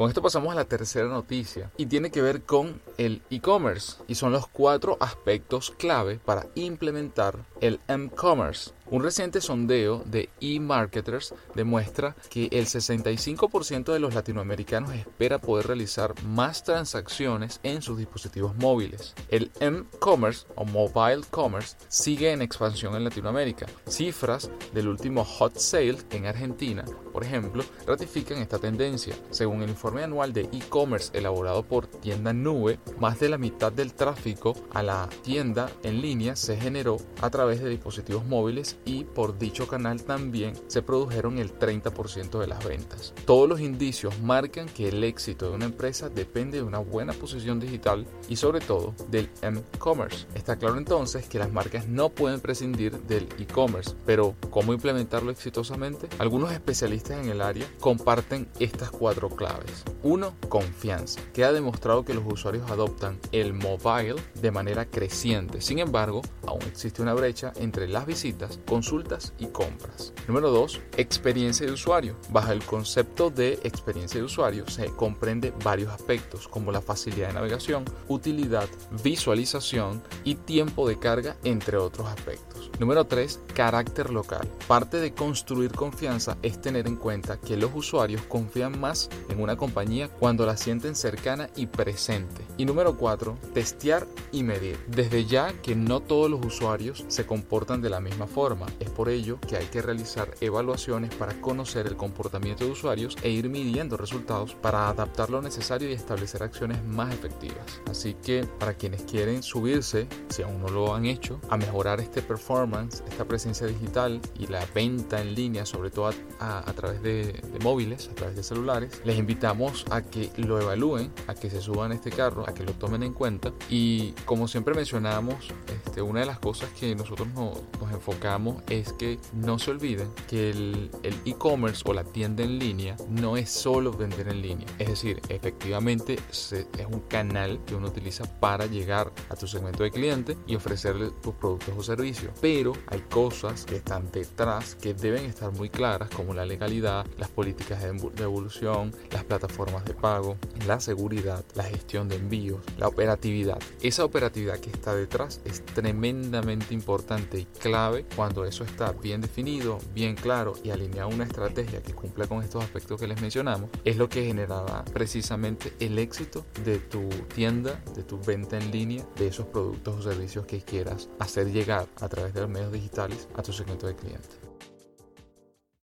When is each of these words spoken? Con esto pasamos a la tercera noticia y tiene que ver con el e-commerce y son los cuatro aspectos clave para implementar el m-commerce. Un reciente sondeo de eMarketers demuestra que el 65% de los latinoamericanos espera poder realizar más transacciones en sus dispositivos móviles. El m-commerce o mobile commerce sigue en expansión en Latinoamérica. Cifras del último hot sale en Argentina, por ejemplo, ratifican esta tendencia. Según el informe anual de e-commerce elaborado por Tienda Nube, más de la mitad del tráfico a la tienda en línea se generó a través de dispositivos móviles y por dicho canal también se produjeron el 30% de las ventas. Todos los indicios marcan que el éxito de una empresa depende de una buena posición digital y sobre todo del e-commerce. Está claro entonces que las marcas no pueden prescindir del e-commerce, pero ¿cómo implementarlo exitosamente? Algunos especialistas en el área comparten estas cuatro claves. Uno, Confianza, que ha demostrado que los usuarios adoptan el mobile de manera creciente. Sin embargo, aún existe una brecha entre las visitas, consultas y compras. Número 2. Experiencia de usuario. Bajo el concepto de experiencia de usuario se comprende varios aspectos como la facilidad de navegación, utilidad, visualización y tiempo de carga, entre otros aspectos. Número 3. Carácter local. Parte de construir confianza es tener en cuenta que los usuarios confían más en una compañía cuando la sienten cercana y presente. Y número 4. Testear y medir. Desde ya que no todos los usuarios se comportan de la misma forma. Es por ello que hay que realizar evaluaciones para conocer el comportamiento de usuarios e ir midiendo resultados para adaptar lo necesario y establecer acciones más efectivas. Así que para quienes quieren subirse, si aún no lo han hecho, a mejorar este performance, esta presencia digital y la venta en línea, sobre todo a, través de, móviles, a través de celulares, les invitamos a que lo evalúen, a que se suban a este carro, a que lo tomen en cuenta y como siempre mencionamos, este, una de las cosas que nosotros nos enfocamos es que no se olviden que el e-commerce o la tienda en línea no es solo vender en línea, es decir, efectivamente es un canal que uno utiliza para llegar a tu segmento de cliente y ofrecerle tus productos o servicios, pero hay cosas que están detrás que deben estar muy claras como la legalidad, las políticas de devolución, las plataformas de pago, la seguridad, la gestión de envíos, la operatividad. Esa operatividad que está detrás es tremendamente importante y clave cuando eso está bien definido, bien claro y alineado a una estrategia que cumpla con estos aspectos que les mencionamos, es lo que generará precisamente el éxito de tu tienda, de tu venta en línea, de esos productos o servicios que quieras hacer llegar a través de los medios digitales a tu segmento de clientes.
Con 0.00 0.08
esto 0.08 0.22
pasamos 0.22 0.50
a 0.50 0.54
la 0.54 0.64
tercera 0.64 1.08
noticia 1.08 1.70
y 1.76 1.84
tiene 1.84 2.10
que 2.10 2.22
ver 2.22 2.40
con 2.40 2.80
el 2.96 3.20
e-commerce 3.28 3.98
y 4.08 4.14
son 4.14 4.32
los 4.32 4.48
cuatro 4.48 4.96
aspectos 4.98 5.74
clave 5.76 6.18
para 6.24 6.46
implementar 6.54 7.44
el 7.60 7.80
m-commerce. 7.86 8.70
Un 8.90 9.04
reciente 9.04 9.40
sondeo 9.40 10.02
de 10.04 10.30
eMarketers 10.40 11.32
demuestra 11.54 12.16
que 12.28 12.48
el 12.50 12.66
65% 12.66 13.92
de 13.92 14.00
los 14.00 14.14
latinoamericanos 14.14 14.92
espera 14.94 15.38
poder 15.38 15.68
realizar 15.68 16.20
más 16.24 16.64
transacciones 16.64 17.60
en 17.62 17.82
sus 17.82 17.98
dispositivos 17.98 18.56
móviles. 18.56 19.14
El 19.28 19.52
m-commerce 19.60 20.44
o 20.56 20.64
mobile 20.64 21.22
commerce 21.30 21.76
sigue 21.86 22.32
en 22.32 22.42
expansión 22.42 22.96
en 22.96 23.04
Latinoamérica. 23.04 23.66
Cifras 23.86 24.50
del 24.74 24.88
último 24.88 25.24
hot 25.24 25.56
sale 25.56 25.98
en 26.10 26.26
Argentina, 26.26 26.84
por 27.12 27.22
ejemplo, 27.22 27.62
ratifican 27.86 28.38
esta 28.38 28.58
tendencia. 28.58 29.14
Según 29.30 29.62
el 29.62 29.70
informe 29.70 30.02
anual 30.02 30.32
de 30.32 30.48
e-commerce 30.52 31.16
elaborado 31.16 31.62
por 31.62 31.86
Tienda 31.86 32.32
Nube, 32.32 32.80
más 32.98 33.20
de 33.20 33.28
la 33.28 33.38
mitad 33.38 33.70
del 33.70 33.94
tráfico 33.94 34.54
a 34.72 34.82
la 34.82 35.08
tienda 35.22 35.70
en 35.84 36.00
línea 36.00 36.34
se 36.34 36.56
generó 36.56 36.96
a 37.20 37.30
través 37.30 37.62
de 37.62 37.70
dispositivos 37.70 38.24
móviles 38.24 38.78
y 38.84 39.04
por 39.04 39.38
dicho 39.38 39.66
canal 39.66 40.02
también 40.02 40.54
se 40.66 40.82
produjeron 40.82 41.38
el 41.38 41.58
30% 41.58 42.38
de 42.38 42.46
las 42.46 42.64
ventas. 42.64 43.14
Todos 43.24 43.48
los 43.48 43.60
indicios 43.60 44.18
marcan 44.20 44.68
que 44.68 44.88
el 44.88 45.04
éxito 45.04 45.48
de 45.48 45.56
una 45.56 45.66
empresa 45.66 46.08
depende 46.08 46.58
de 46.58 46.64
una 46.64 46.78
buena 46.78 47.12
posición 47.12 47.60
digital 47.60 48.06
y 48.28 48.36
sobre 48.36 48.60
todo 48.60 48.94
del 49.10 49.28
e-commerce. 49.42 50.26
Está 50.34 50.56
claro 50.56 50.78
entonces 50.78 51.28
que 51.28 51.38
las 51.38 51.52
marcas 51.52 51.88
no 51.88 52.08
pueden 52.10 52.40
prescindir 52.40 52.98
del 53.02 53.28
e-commerce, 53.38 53.94
pero 54.06 54.34
¿cómo 54.50 54.72
implementarlo 54.72 55.30
exitosamente? 55.30 56.08
Algunos 56.18 56.52
especialistas 56.52 57.22
en 57.22 57.30
el 57.30 57.40
área 57.40 57.66
comparten 57.80 58.48
estas 58.58 58.90
cuatro 58.90 59.28
claves. 59.28 59.84
Uno, 60.02 60.34
Confianza, 60.48 61.20
que 61.32 61.44
ha 61.44 61.52
demostrado 61.52 62.04
que 62.04 62.14
los 62.14 62.24
usuarios 62.26 62.70
adoptan 62.70 63.18
el 63.32 63.52
mobile 63.52 64.16
de 64.40 64.50
manera 64.50 64.86
creciente. 64.86 65.60
Sin 65.60 65.78
embargo, 65.78 66.22
aún 66.46 66.62
existe 66.62 67.02
una 67.02 67.14
brecha 67.14 67.52
entre 67.56 67.88
las 67.88 68.06
visitas, 68.06 68.58
consultas 68.70 69.32
y 69.40 69.46
compras. 69.46 70.12
Número 70.28 70.48
2. 70.52 70.80
Experiencia 70.96 71.66
de 71.66 71.72
usuario. 71.72 72.14
Bajo 72.30 72.52
el 72.52 72.62
concepto 72.62 73.28
de 73.28 73.54
experiencia 73.64 74.20
de 74.20 74.26
usuario 74.26 74.68
se 74.68 74.86
comprende 74.86 75.52
varios 75.64 75.90
aspectos 75.90 76.46
como 76.46 76.70
la 76.70 76.80
facilidad 76.80 77.28
de 77.28 77.34
navegación, 77.34 77.84
utilidad, 78.06 78.68
visualización 79.02 80.04
y 80.22 80.36
tiempo 80.36 80.88
de 80.88 81.00
carga, 81.00 81.36
entre 81.42 81.78
otros 81.78 82.06
aspectos. 82.06 82.70
Número 82.78 83.04
3. 83.04 83.40
Carácter 83.54 84.10
local. 84.10 84.48
Parte 84.68 84.98
de 84.98 85.14
construir 85.14 85.72
confianza 85.72 86.38
es 86.42 86.60
tener 86.60 86.86
en 86.86 86.94
cuenta 86.94 87.40
que 87.40 87.56
los 87.56 87.72
usuarios 87.74 88.22
confían 88.22 88.78
más 88.78 89.10
en 89.28 89.40
una 89.40 89.56
compañía 89.56 90.08
cuando 90.08 90.46
la 90.46 90.56
sienten 90.56 90.94
cercana 90.94 91.50
y 91.56 91.66
presente. 91.66 92.46
Y 92.56 92.66
número 92.66 92.96
4. 92.96 93.36
Testear 93.52 94.06
y 94.30 94.44
medir. 94.44 94.78
Desde 94.86 95.24
ya 95.26 95.52
que 95.60 95.74
no 95.74 96.00
todos 96.00 96.30
los 96.30 96.46
usuarios 96.46 97.04
se 97.08 97.26
comportan 97.26 97.82
de 97.82 97.90
la 97.90 98.00
misma 98.00 98.28
forma. 98.28 98.59
Es 98.78 98.90
por 98.90 99.08
ello 99.08 99.38
que 99.46 99.56
hay 99.56 99.66
que 99.66 99.82
realizar 99.82 100.34
evaluaciones 100.40 101.14
para 101.14 101.40
conocer 101.40 101.86
el 101.86 101.96
comportamiento 101.96 102.64
de 102.64 102.70
usuarios 102.70 103.16
e 103.22 103.30
ir 103.30 103.48
midiendo 103.48 103.96
resultados 103.96 104.54
para 104.54 104.88
adaptar 104.88 105.30
lo 105.30 105.42
necesario 105.42 105.88
y 105.88 105.92
establecer 105.92 106.42
acciones 106.42 106.84
más 106.84 107.12
efectivas. 107.12 107.80
Así 107.88 108.14
que 108.14 108.44
para 108.58 108.74
quienes 108.74 109.02
quieren 109.02 109.42
subirse, 109.42 110.06
si 110.28 110.42
aún 110.42 110.60
no 110.60 110.68
lo 110.68 110.94
han 110.94 111.06
hecho, 111.06 111.40
a 111.48 111.56
mejorar 111.56 112.00
este 112.00 112.22
performance, 112.22 113.02
esta 113.08 113.24
presencia 113.24 113.66
digital 113.66 114.20
y 114.38 114.46
la 114.46 114.64
venta 114.74 115.20
en 115.20 115.34
línea, 115.34 115.66
sobre 115.66 115.90
todo 115.90 116.10
a, 116.38 116.72
través 116.74 117.02
de, 117.02 117.42
móviles, 117.62 118.08
a 118.08 118.14
través 118.14 118.36
de 118.36 118.42
celulares, 118.42 119.00
les 119.04 119.18
invitamos 119.18 119.84
a 119.90 120.02
que 120.02 120.30
lo 120.36 120.60
evalúen, 120.60 121.12
a 121.26 121.34
que 121.34 121.50
se 121.50 121.60
suban 121.60 121.92
a 121.92 121.94
este 121.94 122.10
carro, 122.10 122.48
a 122.48 122.54
que 122.54 122.64
lo 122.64 122.72
tomen 122.72 123.02
en 123.02 123.12
cuenta 123.12 123.52
y 123.68 124.12
como 124.24 124.48
siempre 124.48 124.74
mencionamos, 124.74 125.52
este, 125.68 126.02
una 126.02 126.20
de 126.20 126.26
las 126.26 126.38
cosas 126.38 126.70
que 126.78 126.94
nosotros 126.94 127.28
nos 127.34 127.58
enfocamos 127.92 128.49
es 128.68 128.92
que 128.94 129.18
no 129.32 129.58
se 129.58 129.70
olviden 129.70 130.10
que 130.28 130.50
el 130.50 130.90
e-commerce 131.24 131.82
o 131.86 131.92
la 131.92 132.04
tienda 132.04 132.42
en 132.42 132.58
línea 132.58 132.96
no 133.08 133.36
es 133.36 133.50
solo 133.50 133.92
vender 133.92 134.28
en 134.28 134.42
línea, 134.42 134.66
es 134.78 134.88
decir, 134.88 135.20
efectivamente 135.28 136.18
es 136.30 136.66
un 136.90 137.00
canal 137.00 137.60
que 137.66 137.74
uno 137.74 137.88
utiliza 137.88 138.24
para 138.40 138.66
llegar 138.66 139.12
a 139.28 139.36
tu 139.36 139.46
segmento 139.46 139.82
de 139.82 139.90
cliente 139.90 140.36
y 140.46 140.56
ofrecerle 140.56 141.10
tus 141.22 141.34
productos 141.34 141.74
o 141.76 141.82
servicios, 141.82 142.32
pero 142.40 142.72
hay 142.88 143.00
cosas 143.00 143.64
que 143.64 143.76
están 143.76 144.10
detrás 144.10 144.74
que 144.74 144.94
deben 144.94 145.24
estar 145.24 145.52
muy 145.52 145.70
claras 145.70 146.10
como 146.10 146.34
la 146.34 146.44
legalidad, 146.44 147.06
las 147.18 147.28
políticas 147.28 147.82
de 147.82 147.92
devolución, 148.16 148.94
las 149.10 149.24
plataformas 149.24 149.84
de 149.84 149.94
pago, 149.94 150.36
la 150.66 150.80
seguridad, 150.80 151.44
la 151.54 151.64
gestión 151.64 152.08
de 152.08 152.16
envíos, 152.16 152.60
la 152.78 152.88
operatividad. 152.88 153.58
Esa 153.82 154.04
operatividad 154.04 154.58
que 154.58 154.70
está 154.70 154.94
detrás 154.94 155.40
es 155.44 155.64
tremendamente 155.64 156.74
importante 156.74 157.40
y 157.40 157.44
clave 157.44 158.04
cuando 158.30 158.44
eso 158.44 158.62
está 158.62 158.92
bien 158.92 159.20
definido, 159.20 159.80
bien 159.92 160.14
claro 160.14 160.52
y 160.62 160.70
alineado 160.70 161.10
a 161.10 161.12
una 161.12 161.24
estrategia 161.24 161.82
que 161.82 161.92
cumpla 161.92 162.28
con 162.28 162.44
estos 162.44 162.62
aspectos 162.62 163.00
que 163.00 163.08
les 163.08 163.20
mencionamos, 163.20 163.70
es 163.84 163.96
lo 163.96 164.08
que 164.08 164.24
generará 164.24 164.84
precisamente 164.84 165.72
el 165.80 165.98
éxito 165.98 166.46
de 166.64 166.78
tu 166.78 167.08
tienda, 167.34 167.82
de 167.92 168.04
tu 168.04 168.20
venta 168.20 168.56
en 168.56 168.70
línea, 168.70 169.04
de 169.16 169.26
esos 169.26 169.46
productos 169.46 169.96
o 169.96 170.02
servicios 170.12 170.46
que 170.46 170.60
quieras 170.60 171.08
hacer 171.18 171.50
llegar 171.50 171.88
a 172.00 172.08
través 172.08 172.32
de 172.32 172.42
los 172.42 172.50
medios 172.50 172.70
digitales 172.70 173.26
a 173.34 173.42
tu 173.42 173.52
segmento 173.52 173.88
de 173.88 173.96
clientes. 173.96 174.49